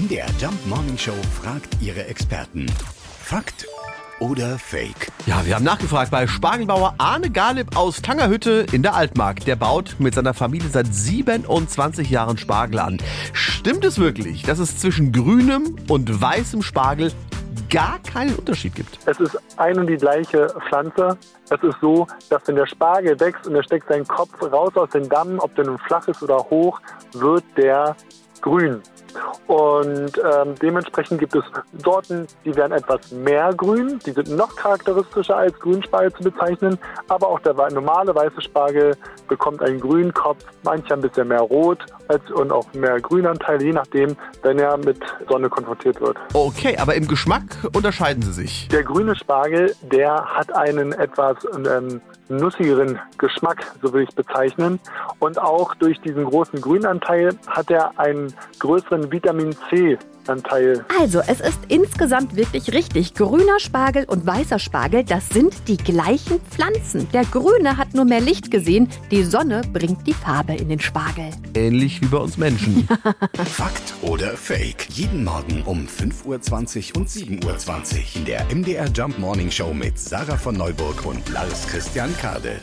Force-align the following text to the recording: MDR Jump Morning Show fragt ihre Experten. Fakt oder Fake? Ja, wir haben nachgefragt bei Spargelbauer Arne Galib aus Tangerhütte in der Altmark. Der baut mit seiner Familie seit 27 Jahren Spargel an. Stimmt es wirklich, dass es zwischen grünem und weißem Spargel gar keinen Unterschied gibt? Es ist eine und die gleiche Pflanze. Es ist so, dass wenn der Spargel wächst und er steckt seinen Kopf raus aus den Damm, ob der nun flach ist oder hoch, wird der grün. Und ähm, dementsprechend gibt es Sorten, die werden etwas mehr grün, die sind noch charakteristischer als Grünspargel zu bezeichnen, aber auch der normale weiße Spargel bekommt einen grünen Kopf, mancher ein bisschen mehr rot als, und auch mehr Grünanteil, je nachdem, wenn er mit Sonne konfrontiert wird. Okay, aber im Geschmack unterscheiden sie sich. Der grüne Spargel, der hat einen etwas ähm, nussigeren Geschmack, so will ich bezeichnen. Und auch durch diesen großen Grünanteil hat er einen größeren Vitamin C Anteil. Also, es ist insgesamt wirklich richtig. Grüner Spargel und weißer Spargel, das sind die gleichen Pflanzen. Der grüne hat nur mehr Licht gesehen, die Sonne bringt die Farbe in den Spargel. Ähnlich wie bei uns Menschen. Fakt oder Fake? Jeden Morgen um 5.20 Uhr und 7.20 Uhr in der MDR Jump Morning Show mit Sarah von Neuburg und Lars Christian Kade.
MDR 0.00 0.28
Jump 0.38 0.54
Morning 0.66 0.96
Show 0.96 1.12
fragt 1.42 1.76
ihre 1.82 2.06
Experten. 2.06 2.64
Fakt 3.18 3.66
oder 4.18 4.58
Fake? 4.58 5.08
Ja, 5.26 5.44
wir 5.44 5.54
haben 5.54 5.64
nachgefragt 5.64 6.10
bei 6.10 6.26
Spargelbauer 6.26 6.94
Arne 6.96 7.28
Galib 7.28 7.76
aus 7.76 8.00
Tangerhütte 8.00 8.64
in 8.72 8.82
der 8.82 8.94
Altmark. 8.94 9.44
Der 9.44 9.56
baut 9.56 9.96
mit 9.98 10.14
seiner 10.14 10.32
Familie 10.32 10.70
seit 10.70 10.86
27 10.86 12.08
Jahren 12.08 12.38
Spargel 12.38 12.78
an. 12.78 12.96
Stimmt 13.34 13.84
es 13.84 13.98
wirklich, 13.98 14.42
dass 14.42 14.58
es 14.58 14.78
zwischen 14.78 15.12
grünem 15.12 15.76
und 15.88 16.22
weißem 16.22 16.62
Spargel 16.62 17.12
gar 17.68 17.98
keinen 17.98 18.36
Unterschied 18.36 18.74
gibt? 18.74 18.98
Es 19.04 19.20
ist 19.20 19.38
eine 19.58 19.80
und 19.80 19.86
die 19.86 19.96
gleiche 19.96 20.46
Pflanze. 20.68 21.18
Es 21.50 21.62
ist 21.62 21.76
so, 21.82 22.06
dass 22.30 22.40
wenn 22.46 22.56
der 22.56 22.66
Spargel 22.66 23.20
wächst 23.20 23.46
und 23.46 23.54
er 23.54 23.64
steckt 23.64 23.88
seinen 23.88 24.08
Kopf 24.08 24.30
raus 24.40 24.74
aus 24.76 24.88
den 24.90 25.10
Damm, 25.10 25.38
ob 25.40 25.54
der 25.56 25.66
nun 25.66 25.78
flach 25.78 26.08
ist 26.08 26.22
oder 26.22 26.38
hoch, 26.38 26.80
wird 27.12 27.44
der 27.58 27.94
grün. 28.40 28.80
Und 29.50 30.12
ähm, 30.16 30.54
dementsprechend 30.62 31.18
gibt 31.18 31.34
es 31.34 31.42
Sorten, 31.84 32.28
die 32.44 32.54
werden 32.54 32.70
etwas 32.70 33.10
mehr 33.10 33.52
grün, 33.52 33.98
die 34.06 34.12
sind 34.12 34.28
noch 34.36 34.54
charakteristischer 34.54 35.38
als 35.38 35.58
Grünspargel 35.58 36.12
zu 36.12 36.30
bezeichnen, 36.30 36.78
aber 37.08 37.26
auch 37.26 37.40
der 37.40 37.54
normale 37.72 38.14
weiße 38.14 38.42
Spargel 38.42 38.96
bekommt 39.26 39.60
einen 39.60 39.80
grünen 39.80 40.14
Kopf, 40.14 40.44
mancher 40.62 40.94
ein 40.94 41.00
bisschen 41.00 41.26
mehr 41.26 41.40
rot 41.40 41.84
als, 42.06 42.30
und 42.30 42.52
auch 42.52 42.72
mehr 42.74 43.00
Grünanteil, 43.00 43.60
je 43.60 43.72
nachdem, 43.72 44.16
wenn 44.42 44.60
er 44.60 44.76
mit 44.76 45.00
Sonne 45.28 45.48
konfrontiert 45.48 46.00
wird. 46.00 46.16
Okay, 46.32 46.76
aber 46.78 46.94
im 46.94 47.08
Geschmack 47.08 47.56
unterscheiden 47.74 48.22
sie 48.22 48.32
sich. 48.32 48.68
Der 48.68 48.84
grüne 48.84 49.16
Spargel, 49.16 49.74
der 49.82 50.26
hat 50.26 50.54
einen 50.54 50.92
etwas 50.92 51.38
ähm, 51.66 52.00
nussigeren 52.30 52.98
Geschmack, 53.18 53.64
so 53.82 53.92
will 53.92 54.02
ich 54.02 54.14
bezeichnen. 54.14 54.78
Und 55.18 55.38
auch 55.38 55.74
durch 55.74 56.00
diesen 56.00 56.24
großen 56.24 56.60
Grünanteil 56.60 57.36
hat 57.48 57.70
er 57.70 57.98
einen 57.98 58.32
größeren 58.60 59.10
Vitamin 59.40 59.56
C 59.68 59.98
Anteil. 60.26 60.84
Also, 61.00 61.20
es 61.26 61.40
ist 61.40 61.58
insgesamt 61.68 62.36
wirklich 62.36 62.72
richtig. 62.72 63.14
Grüner 63.14 63.58
Spargel 63.58 64.04
und 64.04 64.26
weißer 64.26 64.58
Spargel, 64.58 65.02
das 65.02 65.28
sind 65.30 65.54
die 65.66 65.78
gleichen 65.78 66.40
Pflanzen. 66.42 67.08
Der 67.12 67.24
grüne 67.24 67.78
hat 67.78 67.94
nur 67.94 68.04
mehr 68.04 68.20
Licht 68.20 68.50
gesehen, 68.50 68.88
die 69.10 69.24
Sonne 69.24 69.62
bringt 69.72 70.06
die 70.06 70.12
Farbe 70.12 70.54
in 70.54 70.68
den 70.68 70.78
Spargel. 70.78 71.30
Ähnlich 71.54 72.00
wie 72.02 72.06
bei 72.06 72.18
uns 72.18 72.36
Menschen. 72.36 72.86
Fakt 73.44 73.94
oder 74.02 74.36
Fake? 74.36 74.86
Jeden 74.90 75.24
Morgen 75.24 75.62
um 75.64 75.86
5.20 75.86 76.92
Uhr 76.94 77.00
und 77.00 77.08
7.20 77.08 77.42
Uhr 77.46 78.16
in 78.16 78.24
der 78.26 78.44
MDR 78.54 78.88
Jump 78.94 79.18
Morning 79.18 79.50
Show 79.50 79.72
mit 79.72 79.98
Sarah 79.98 80.36
von 80.36 80.54
Neuburg 80.54 81.06
und 81.06 81.28
Lars 81.30 81.66
Christian 81.66 82.14
Kade. 82.18 82.60